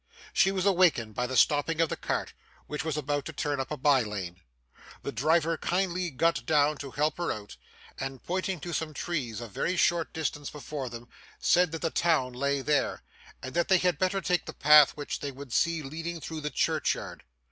[0.33, 2.33] She was awakened by the stopping of the cart,
[2.65, 4.37] which was about to turn up a bye lane.
[5.03, 7.55] The driver kindly got down to help her out,
[7.99, 11.91] and pointing to some trees at a very short distance before them, said that the
[11.91, 13.03] town lay there,
[13.43, 16.49] and that they had better take the path which they would see leading through the
[16.49, 17.23] churchyard.